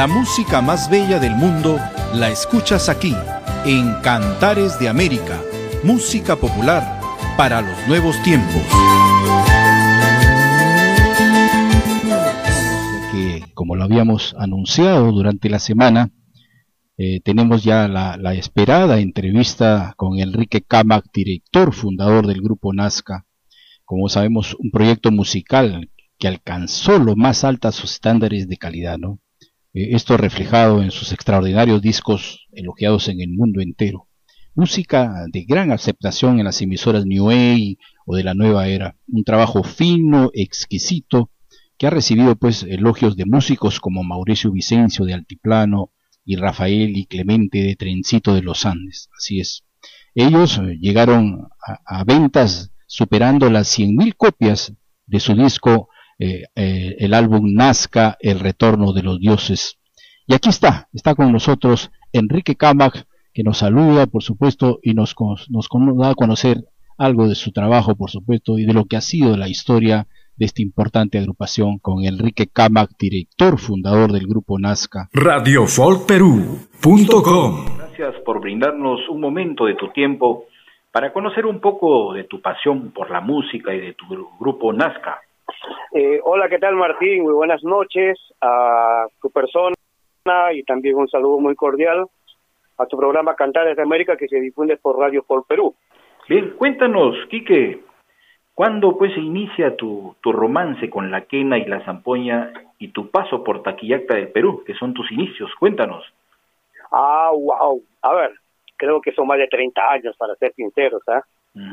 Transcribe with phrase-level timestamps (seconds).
[0.00, 1.78] La música más bella del mundo
[2.14, 3.14] la escuchas aquí,
[3.66, 5.38] en Cantares de América,
[5.84, 7.02] música popular
[7.36, 8.62] para los nuevos tiempos.
[13.12, 16.10] Que, como lo habíamos anunciado durante la semana,
[16.96, 23.26] eh, tenemos ya la, esperada entrevista con Enrique Camac, director fundador del grupo Nazca.
[23.84, 29.20] Como sabemos, un proyecto musical que alcanzó los más altos estándares de calidad, ¿no?
[29.72, 34.08] Eh, esto reflejado en sus extraordinarios discos elogiados en el mundo entero.
[34.54, 38.96] Música de gran aceptación en las emisoras New Age o de la nueva era.
[39.06, 41.30] Un trabajo fino, exquisito,
[41.78, 45.92] que ha recibido pues elogios de músicos como Mauricio Vicencio de Altiplano
[46.24, 49.08] y Rafael y Clemente de Trencito de los Andes.
[49.16, 49.64] Así es.
[50.14, 54.74] Ellos eh, llegaron a, a ventas superando las 100.000 copias
[55.06, 55.88] de su disco
[56.22, 59.78] eh, eh, el álbum Nazca, El Retorno de los Dioses.
[60.26, 65.16] Y aquí está, está con nosotros Enrique Camac, que nos saluda, por supuesto, y nos,
[65.48, 66.58] nos, da a conocer
[66.98, 70.44] algo de su trabajo, por supuesto, y de lo que ha sido la historia de
[70.44, 75.08] esta importante agrupación con Enrique Camac, director fundador del grupo Nazca.
[75.14, 80.44] Radiofolkperú.com Gracias por brindarnos un momento de tu tiempo
[80.92, 84.04] para conocer un poco de tu pasión por la música y de tu
[84.38, 85.22] grupo Nazca.
[85.92, 87.24] Eh, hola, ¿qué tal Martín?
[87.24, 89.74] Muy buenas noches a tu persona
[90.52, 92.06] y también un saludo muy cordial
[92.78, 95.74] a tu programa Cantares de América que se difunde por Radio por Perú.
[96.28, 97.80] Bien, cuéntanos, Quique,
[98.54, 103.10] ¿cuándo pues se inicia tu, tu romance con la quena y la zampoña y tu
[103.10, 105.50] paso por Taquillacta del Perú, que son tus inicios?
[105.58, 106.04] Cuéntanos.
[106.92, 107.82] Ah, wow.
[108.02, 108.30] A ver,
[108.76, 111.22] creo que son más de 30 años, para ser sinceros, ¿ah?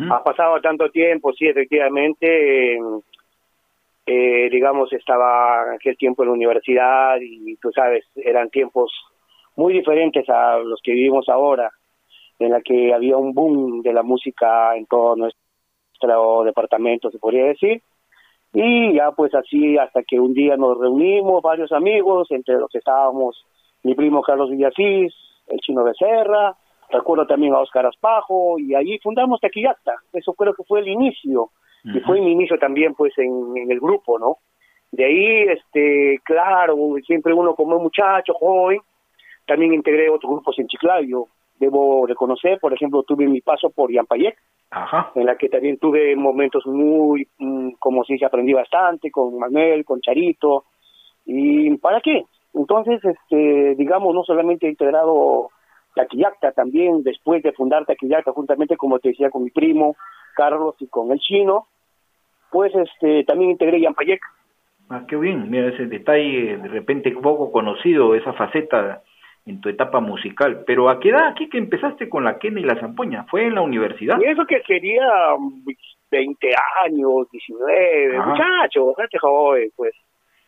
[0.09, 2.79] Ha pasado tanto tiempo, sí, efectivamente eh,
[4.07, 8.91] digamos, estaba aquel tiempo en la universidad y tú sabes, eran tiempos
[9.57, 11.69] muy diferentes a los que vivimos ahora,
[12.39, 17.45] en la que había un boom de la música en todo nuestro departamento, se podría
[17.45, 17.81] decir.
[18.53, 22.77] Y ya pues así hasta que un día nos reunimos varios amigos, entre los que
[22.77, 23.45] estábamos
[23.83, 25.13] mi primo Carlos Villasís,
[25.47, 26.55] el chino Becerra,
[26.89, 29.95] recuerdo también a Oscar Aspajo, y allí fundamos Tequillacta.
[30.13, 31.49] Eso creo que fue el inicio
[31.83, 34.37] y fue mi inicio también pues en, el grupo, ¿no?
[34.91, 38.79] De ahí, este, claro, siempre uno como muchacho, joven,
[39.45, 41.27] también integré otros grupos en Chiclayo.
[41.59, 44.37] Debo reconocer, por ejemplo, tuve mi paso por Yampayek,
[45.15, 49.85] en la que también tuve momentos muy, mm, como si se aprendí bastante, con Manuel,
[49.85, 50.65] con Charito,
[51.25, 52.23] y ¿para qué?
[52.53, 55.49] Entonces, este, digamos, no solamente he integrado
[55.95, 59.95] Taquillacta, también después de fundar Taquillacta, juntamente como te decía, con mi primo
[60.37, 61.67] Carlos y con el chino,
[62.51, 64.21] pues este también integré Yampayek.
[64.89, 69.01] Ah, qué bien, mira ese detalle de repente poco conocido, esa faceta
[69.47, 70.63] en tu etapa musical.
[70.65, 73.25] Pero ¿a qué edad aquí que empezaste con la quena y la zampoña?
[73.29, 74.19] ¿Fue en la universidad?
[74.21, 75.03] Y eso que sería
[76.11, 76.47] 20
[76.85, 79.93] años, 19, muchachos, bastante joven, pues.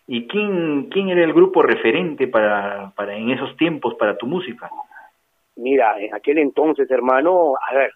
[0.07, 4.69] ¿Y quién, quién era el grupo referente para, para en esos tiempos para tu música?
[5.55, 7.91] Mira, en aquel entonces, hermano, a ver,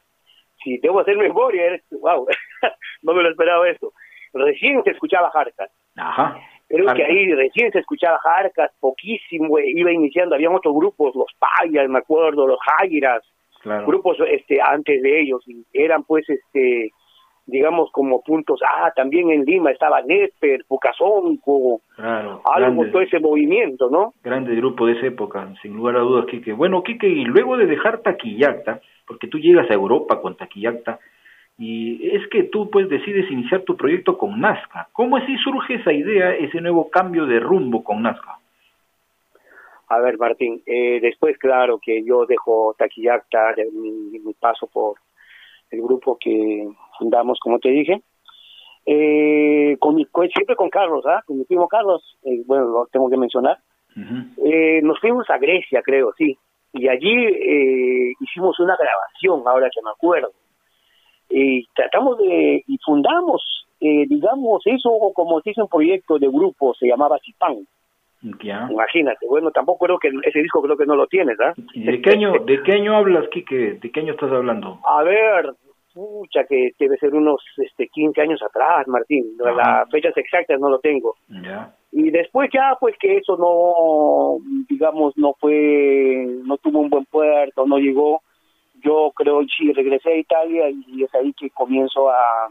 [0.64, 2.26] si debo hacer memoria, eres, wow,
[3.04, 3.94] no me lo esperaba esto.
[4.34, 5.72] Recién se escuchaba Jarcas.
[5.96, 6.40] Ajá.
[6.68, 11.28] Creo que ahí recién se escuchaba Jarcas, poquísimo, eh, iba iniciando, habían otros grupos, los
[11.38, 13.22] Payas, me acuerdo, los Jágiras,
[13.86, 16.92] grupos este antes de ellos, y eran pues este
[17.46, 23.90] digamos como puntos, ah, también en Lima estaba Neper, Pucasonco, claro, algo, todo ese movimiento,
[23.90, 24.14] ¿no?
[24.24, 26.54] Grande grupo de esa época, sin lugar a dudas, Quique.
[26.54, 31.00] Bueno, Quique, y luego de dejar Taquillacta, porque tú llegas a Europa con Taquillacta,
[31.58, 34.90] y es que tú pues decides iniciar tu proyecto con Nazca.
[34.92, 38.40] ¿Cómo así surge esa idea, ese nuevo cambio de rumbo con Nazca?
[39.90, 44.96] A ver, Martín, eh, después claro que yo dejo Taquillacta, mi, mi paso por
[45.70, 48.02] el grupo que fundamos, como te dije,
[48.86, 51.22] eh, con mi, siempre con Carlos, ¿ah?
[51.26, 53.58] con mi primo Carlos, eh, bueno, lo tengo que mencionar,
[54.46, 56.38] eh, nos fuimos a Grecia, creo, sí,
[56.74, 60.32] y allí eh, hicimos una grabación, ahora que me acuerdo.
[61.30, 66.74] Y tratamos de, y fundamos, eh, digamos, eso como se hizo un proyecto de grupo,
[66.74, 67.66] se llamaba Cipán.
[68.70, 71.54] Imagínate, bueno, tampoco creo que ese disco creo que no lo tienes, ¿ah?
[71.76, 73.80] ¿De qué año, de qué año hablas, Kike?
[73.82, 74.80] ¿De qué año estás hablando?
[74.86, 75.54] A ver,
[75.94, 79.38] pucha, que debe ser unos este 15 años atrás, Martín.
[79.38, 81.16] Las fechas exactas no lo tengo.
[81.92, 87.66] Y después ya, pues que eso no, digamos, no fue, no tuvo un buen puerto,
[87.66, 88.22] no llegó.
[88.84, 92.50] Yo creo, sí, regresé a Italia y es ahí que comienzo a,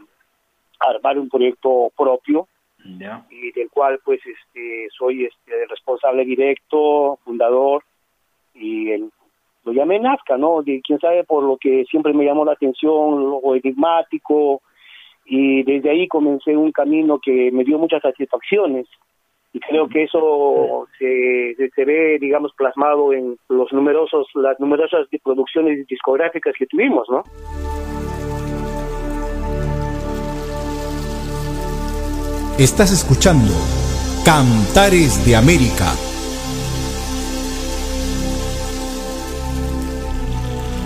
[0.79, 2.47] armar un proyecto propio
[2.83, 7.85] y del cual pues este soy este el responsable directo, fundador
[8.53, 9.09] y el,
[9.63, 10.61] lo llamé Nazca, ¿no?
[10.61, 14.61] De, quién sabe por lo que siempre me llamó la atención, lo enigmático
[15.25, 18.87] y desde ahí comencé un camino que me dio muchas satisfacciones
[19.53, 25.87] y creo que eso se, se, ve digamos plasmado en los numerosos las numerosas producciones
[25.87, 27.23] discográficas que tuvimos no
[32.59, 33.51] Estás escuchando
[34.23, 36.12] Cantares de América.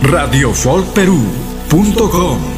[0.01, 2.56] Radiofolperú.com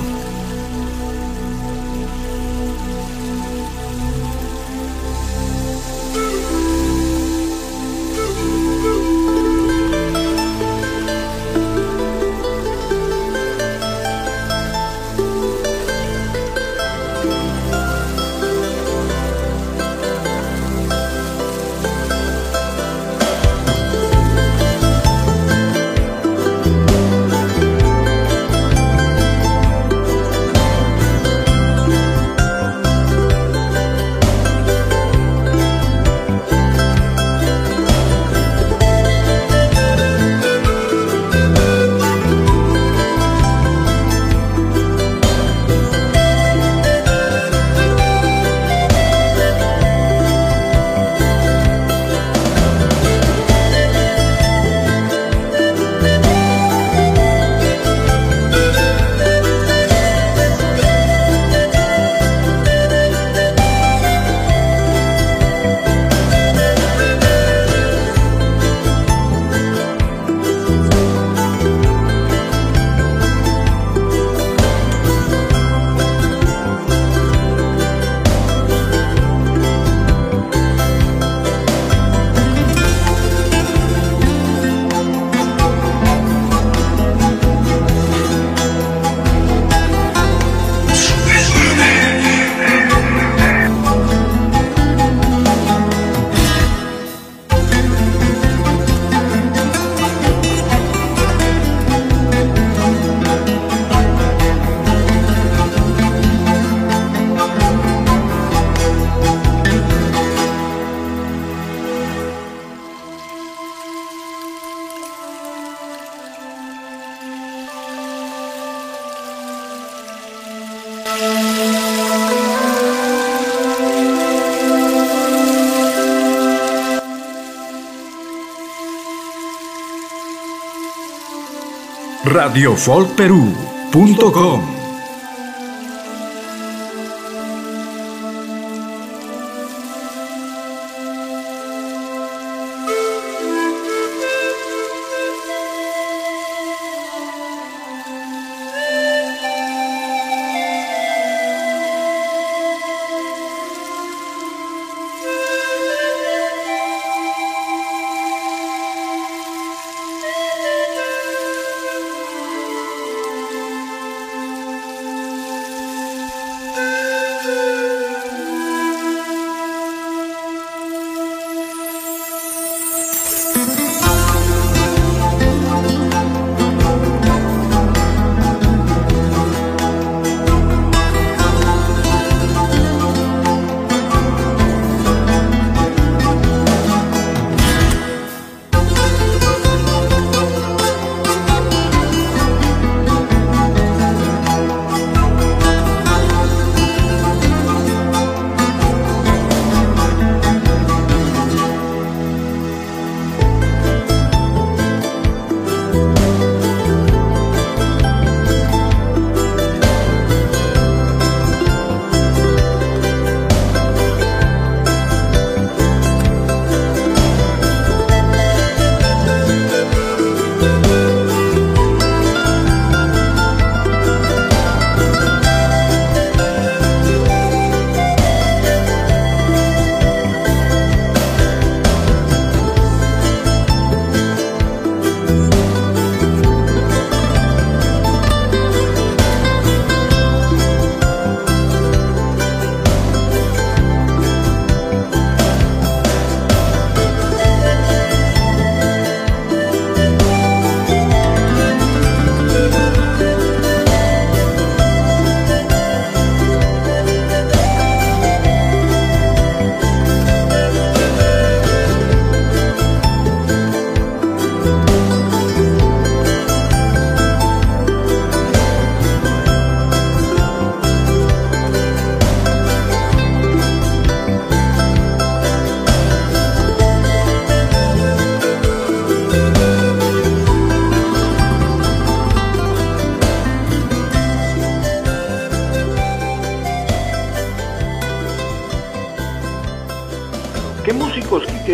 [132.50, 134.79] radiofolkperú.com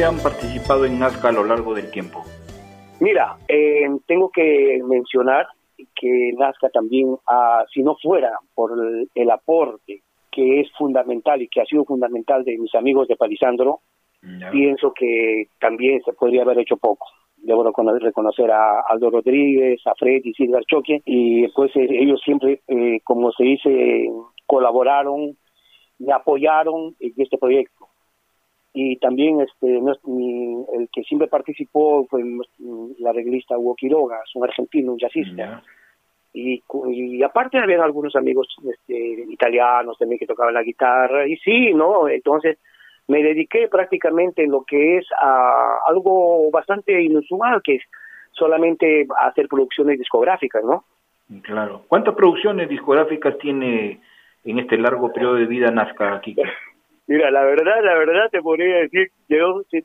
[0.06, 2.24] han participado en Nazca a lo largo del tiempo?
[3.00, 5.48] Mira, eh, tengo que mencionar
[5.96, 8.72] que Nazca también, ah, si no fuera por
[9.14, 13.80] el, aporte que es fundamental y que ha sido fundamental de mis amigos de Palisandro,
[14.52, 17.08] pienso que también se podría haber hecho poco.
[17.38, 23.32] Debo reconocer a Aldo Rodríguez, a Freddy Silver Choque, y pues ellos siempre, eh, como
[23.32, 24.08] se dice,
[24.46, 25.38] colaboraron,
[26.00, 27.85] me apoyaron en este proyecto
[28.77, 32.22] y también este el que siempre participó fue
[33.00, 35.63] la reglista Hugo Quiroga, es un argentino, un jazzista.
[36.34, 41.74] Y, y, aparte había algunos amigos este, italianos también que tocaban la guitarra, y sí,
[41.74, 42.10] ¿no?
[42.10, 42.58] Entonces
[43.08, 47.84] me dediqué prácticamente en lo que es a algo bastante inusual, que es
[48.32, 50.84] solamente hacer producciones discográficas, ¿no?
[51.44, 51.84] Claro.
[51.88, 54.01] ¿Cuántas producciones discográficas tiene
[54.44, 56.36] en este largo periodo de vida Nazca, aquí?
[57.08, 59.40] Mira, la verdad, la verdad te podría decir que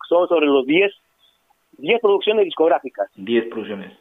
[0.09, 0.93] son sobre los 10
[1.81, 3.11] 10 producciones discográficas.
[3.17, 3.93] 10 producciones.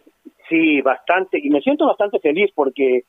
[0.48, 3.04] Sí, bastante, y me siento bastante feliz porque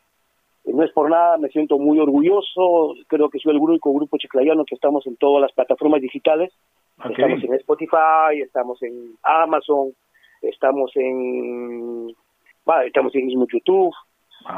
[0.66, 4.64] no es por nada, me siento muy orgulloso, creo que soy el único grupo chiclayano
[4.64, 6.52] que estamos en todas las plataformas digitales,
[7.02, 9.92] estamos en Spotify, estamos en Amazon,
[10.42, 12.14] estamos en,
[12.64, 13.94] bueno, estamos en mismo YouTube,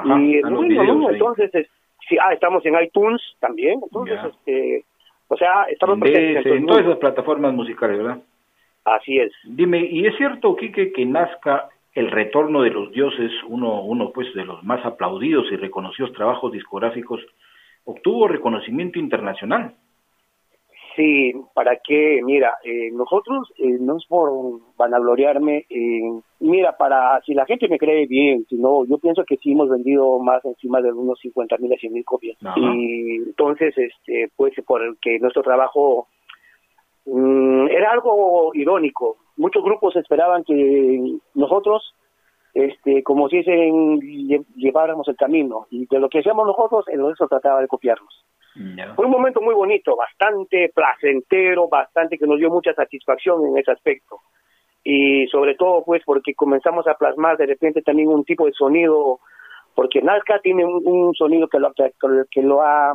[0.05, 1.69] y entonces,
[2.09, 4.85] sí, ah, estamos en iTunes también, entonces, este
[5.33, 8.19] o sea, estamos presentes en, todas esas plataformas musicales, ¿verdad?
[8.85, 9.33] Así es.
[9.45, 14.35] Dime, ¿y es cierto, Quique, que nazca el retorno de los dioses, uno, uno pues
[14.35, 17.23] de los más aplaudidos y reconocidos trabajos discográficos,
[17.85, 19.73] obtuvo reconocimiento internacional?
[20.97, 22.21] Sí, ¿para qué?
[22.23, 24.31] Mira, eh, nosotros, eh, no es por
[24.77, 29.37] vanagloriarme, eh, mira, para, si la gente me cree bien, si no, yo pienso que
[29.39, 32.37] sí hemos vendido más encima de unos 50 mil a 100 mil copias.
[32.57, 36.09] Y entonces, este, pues, por el que nuestro trabajo
[37.07, 39.17] mm, era algo irónico.
[39.37, 41.95] Muchos grupos esperaban que nosotros,
[42.53, 43.99] este, como si dicen,
[44.57, 45.67] lleváramos el camino.
[45.71, 48.25] Y de lo que hacíamos nosotros, en eso trataba de copiarnos.
[48.97, 53.73] Fue un momento muy bonito, bastante placentero, bastante que nos dio mucha satisfacción en ese
[53.73, 54.21] aspecto.
[54.85, 59.21] Y sobre todo, pues, porque comenzamos a plasmar de repente también un tipo de sonido,
[59.75, 61.73] porque Nazca tiene un, sonido que lo,
[62.31, 62.93] que lo ha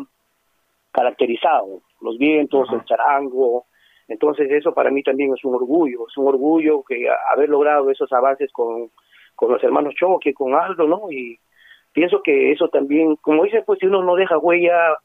[0.91, 3.65] caracterizado, los vientos, el charango.
[4.07, 8.11] Entonces, eso para mí también es un orgullo, es un orgullo que haber logrado esos
[8.13, 8.89] avances con,
[9.35, 11.11] con los hermanos Choque, con Aldo, ¿no?
[11.11, 11.39] Y
[11.93, 14.97] pienso que eso también, como dice, pues si uno no deja huella,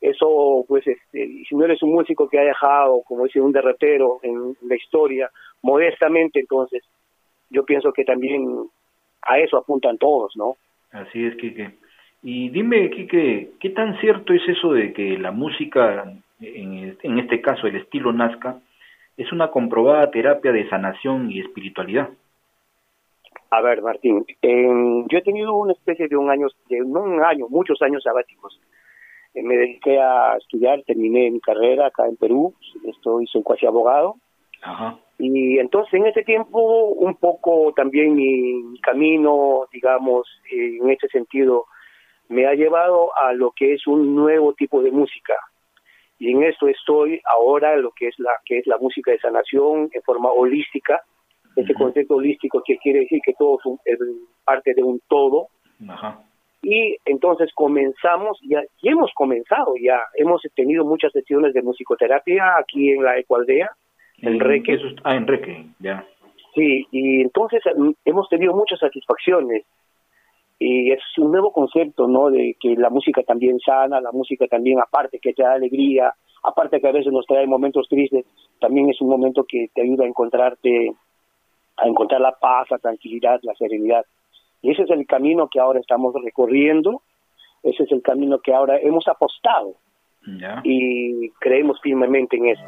[0.00, 4.20] eso pues este, si no eres un músico que ha dejado como dice un derretero
[4.22, 5.30] en la historia
[5.62, 6.82] modestamente entonces
[7.50, 8.46] yo pienso que también
[9.22, 10.56] a eso apuntan todos no
[10.92, 11.70] así es Quique.
[12.22, 17.42] Y dime Quique qué tan cierto es eso de que la música en, en este
[17.42, 18.58] caso el estilo Nazca
[19.18, 22.08] es una comprobada terapia de sanación y espiritualidad
[23.50, 27.48] a ver Martín yo he tenido una especie de un año de no un año
[27.50, 28.69] muchos años sabáticos eh,
[29.34, 32.54] me dediqué a estudiar, terminé mi carrera acá en Perú,
[32.86, 34.16] estoy, soy cuasi abogado.
[35.18, 41.66] Y entonces en ese tiempo un poco también mi, camino, digamos, en ese sentido,
[42.28, 45.34] me ha llevado a lo que es un nuevo tipo de música.
[46.18, 49.88] Y en esto estoy ahora lo que es la que es la música de sanación
[49.92, 51.00] en forma holística.
[51.56, 53.98] Ese concepto holístico que quiere decir que todo es,
[54.44, 55.48] parte de un todo.
[55.88, 56.22] Ajá
[56.62, 62.90] y entonces comenzamos, ya, y hemos comenzado ya, hemos tenido muchas sesiones de musicoterapia aquí
[62.90, 63.70] en la Ecualdea,
[64.22, 64.78] en Reque.
[65.04, 66.06] ah, en Reque, ya.
[66.54, 69.64] Sí, y entonces mm, hemos tenido muchas satisfacciones.
[70.58, 72.28] Y es un nuevo concepto, ¿no?
[72.28, 76.12] De que la música también sana, la música también, aparte que te da alegría,
[76.42, 78.26] aparte que a veces nos trae momentos tristes,
[78.60, 80.92] también es un momento que te ayuda a encontrarte,
[81.78, 84.04] a encontrar la paz, la tranquilidad, la serenidad.
[84.62, 87.02] Y ese es el camino que ahora estamos recorriendo,
[87.62, 89.74] ese es el camino que ahora hemos apostado
[90.64, 92.62] y creemos firmemente en eso.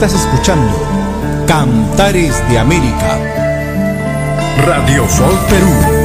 [0.00, 3.18] Estás escuchando Cantares de América.
[4.64, 5.97] Radio Folk Perú.com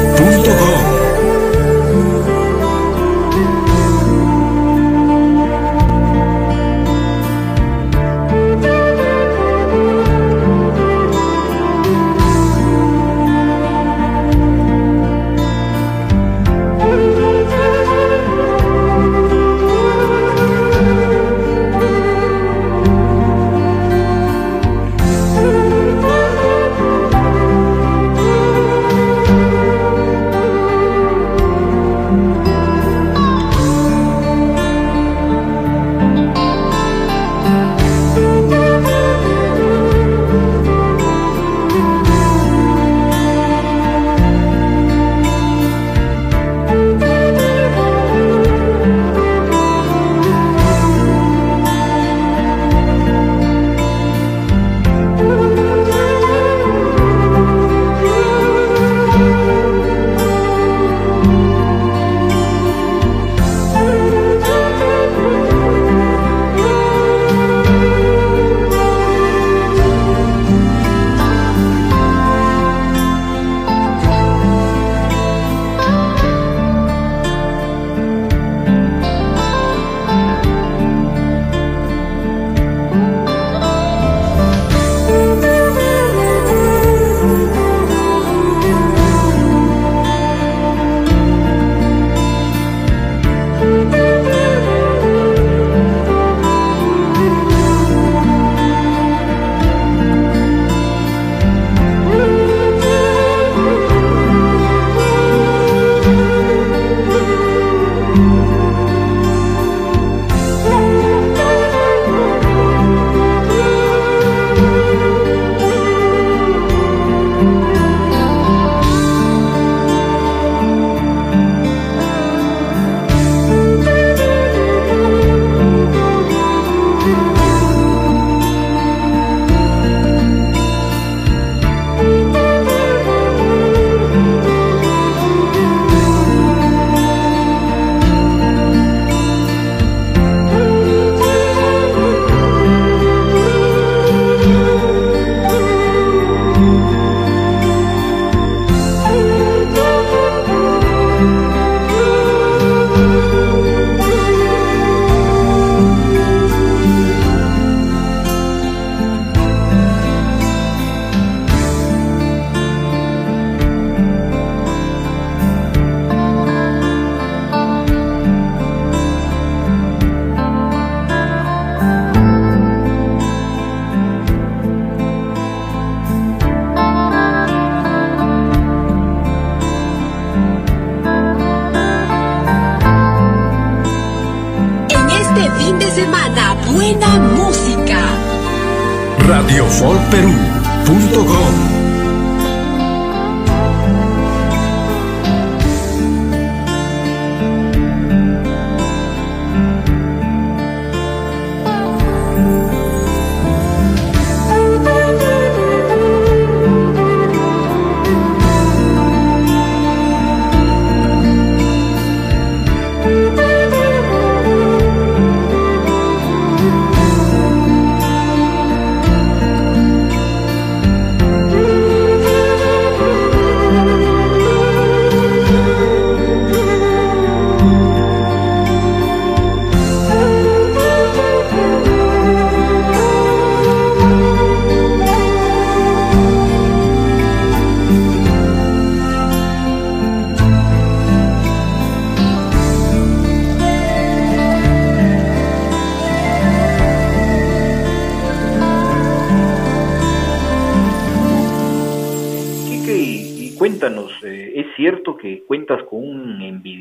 [189.28, 191.83] radiofolperú.com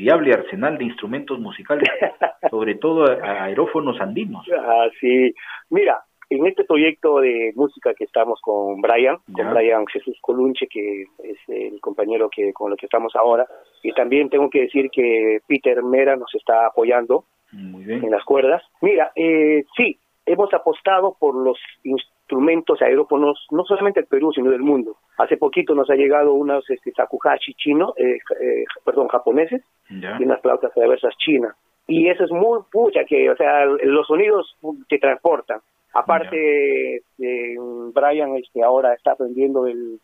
[0.09, 1.87] arsenal de instrumentos musicales,
[2.49, 4.45] sobre todo aerófonos andinos.
[4.57, 5.33] Ah, sí.
[5.69, 11.03] Mira, en este proyecto de música que estamos con Brian, con Brian Jesús Colunche, que
[11.23, 13.45] es el compañero que con el que estamos ahora,
[13.83, 18.63] y también tengo que decir que Peter Mera nos está apoyando en las cuerdas.
[18.81, 24.61] Mira, eh, sí, hemos apostado por los instrumentos aerófonos, no solamente del Perú, sino del
[24.61, 24.97] mundo.
[25.17, 30.41] Hace poquito nos ha llegado unos este, sakuhachi chino, eh, eh, perdón, japoneses, y unas
[30.41, 31.55] flautas traversas chinas.
[31.87, 34.57] Y eso es muy pucha, que, o sea, los sonidos
[34.87, 35.59] te transportan.
[35.93, 37.55] Aparte, eh,
[37.93, 39.99] Brian este, ahora está aprendiendo el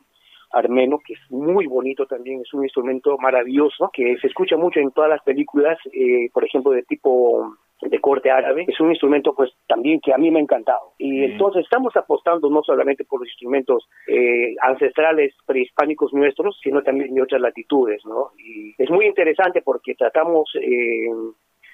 [0.51, 4.91] armeno, que es muy bonito también, es un instrumento maravilloso, que se escucha mucho en
[4.91, 9.51] todas las películas, eh, por ejemplo, de tipo de corte árabe, es un instrumento pues
[9.67, 10.93] también que a mí me ha encantado.
[10.97, 17.13] Y entonces estamos apostando no solamente por los instrumentos eh, ancestrales prehispánicos nuestros, sino también
[17.13, 18.31] de otras latitudes, ¿no?
[18.37, 21.07] Y es muy interesante porque tratamos eh,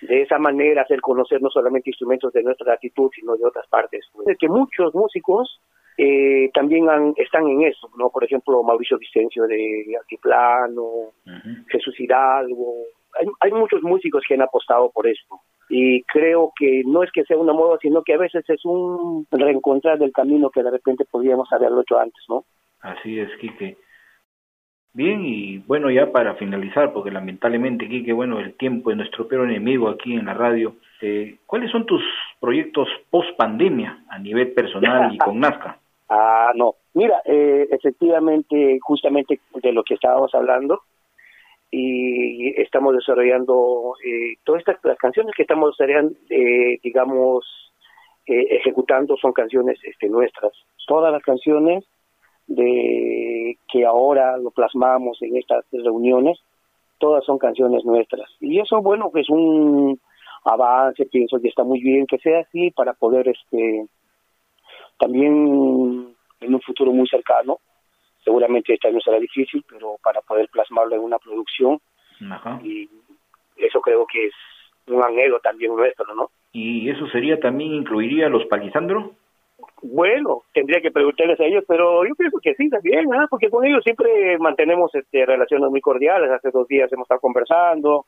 [0.02, 4.06] de esa manera hacer conocer no solamente instrumentos de nuestra latitud, sino de otras partes.
[4.28, 5.60] Es que muchos músicos
[5.98, 8.10] eh, también están en eso, ¿no?
[8.10, 11.14] Por ejemplo, Mauricio Vicencio de Altiplano,
[11.68, 12.76] Jesús Hidalgo.
[13.20, 17.24] Hay, hay muchos músicos que han apostado por esto y creo que no es que
[17.24, 21.06] sea una moda, sino que a veces es un reencontrar del camino que de repente
[21.06, 22.46] podríamos haberlo hecho antes, ¿no?
[22.82, 23.78] Así es, Quique.
[24.94, 29.50] Bien, y bueno, ya para finalizar, porque lamentablemente, Quique, bueno, el tiempo es nuestro peor
[29.50, 32.02] enemigo aquí en la radio, eh, ¿cuáles son tus
[32.40, 35.80] proyectos post pandemia a nivel personal y con Nazca?
[36.08, 36.76] Ah, no.
[36.94, 40.82] Mira, eh, efectivamente, justamente de lo que estábamos hablando,
[41.78, 47.46] y estamos desarrollando eh, todas estas las canciones que estamos desarrollando, eh, digamos,
[48.26, 50.54] eh, ejecutando son canciones este, nuestras.
[50.88, 51.84] Todas las canciones
[52.48, 56.40] de que ahora lo plasmamos en estas reuniones,
[56.98, 58.30] todas son canciones nuestras.
[58.40, 60.00] Y eso, bueno, es un
[60.46, 63.86] avance, pienso que está muy bien que sea así para poder, este,
[64.98, 67.60] también en un futuro muy cercano,
[68.26, 71.80] seguramente este año será difícil, pero para poder plasmarlo en una producción,
[72.64, 72.90] y
[73.56, 74.34] eso creo que es
[74.88, 76.30] un anhelo también nuestro, ¿no?
[76.52, 79.12] ¿Y eso sería también, incluiría a los palisandro?
[79.82, 83.28] Bueno, tendría que preguntarles a ellos, pero yo pienso que sí, también, ¿ah?
[83.30, 86.32] porque con ellos siempre mantenemos este, relaciones muy cordiales.
[86.32, 88.06] Hace dos días hemos estado conversando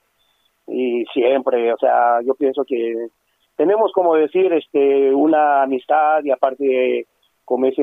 [0.65, 3.07] y siempre, o sea, yo pienso que
[3.55, 7.05] tenemos, como decir, este, una amistad y aparte
[7.47, 7.77] como es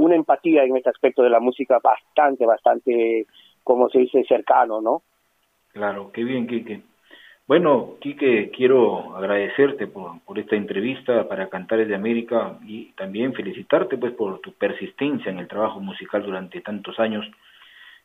[0.00, 3.26] una empatía en este aspecto de la música bastante, bastante,
[3.62, 5.02] como se dice, cercano, ¿no?
[5.72, 6.80] Claro, qué bien, Quique.
[7.46, 13.98] Bueno, Quique, quiero agradecerte por, por esta entrevista para Cantares de América y también felicitarte
[13.98, 17.26] pues por tu persistencia en el trabajo musical durante tantos años.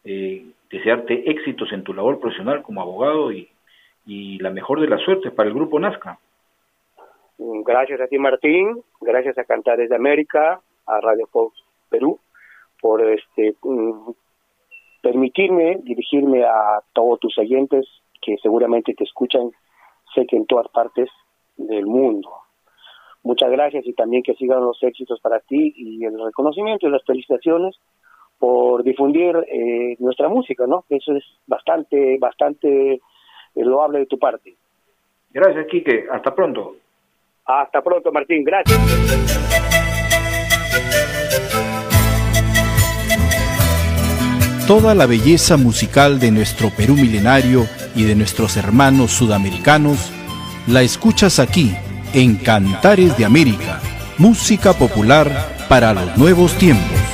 [0.03, 3.47] Eh, desearte éxitos en tu labor profesional como abogado y,
[4.05, 6.19] y la mejor de las suertes para el grupo Nazca.
[7.37, 8.83] Gracias a ti, Martín.
[8.99, 11.64] Gracias a Cantares de América a Radio Fox
[11.95, 12.19] Perú
[12.81, 14.11] por este mm,
[15.01, 17.85] permitirme dirigirme a todos tus oyentes
[18.21, 19.51] que seguramente te escuchan,
[20.13, 21.09] sé que en todas partes
[21.57, 22.29] del mundo.
[23.23, 27.03] Muchas gracias y también que sigan los éxitos para ti y el reconocimiento y las
[27.05, 27.75] felicitaciones
[28.37, 30.85] por difundir eh, nuestra música, ¿no?
[30.89, 32.99] Eso es bastante, bastante eh,
[33.55, 34.55] loable de tu parte.
[35.31, 36.05] Gracias, Quique.
[36.11, 36.75] Hasta pronto.
[37.45, 38.43] Hasta pronto, Martín.
[38.43, 38.75] Gracias.
[44.67, 49.97] Toda la belleza musical de nuestro Perú milenario y de nuestros hermanos sudamericanos
[50.65, 51.75] la escuchas aquí
[52.13, 53.79] en Cantares de América
[54.17, 57.04] música popular para los nuevos tiempos.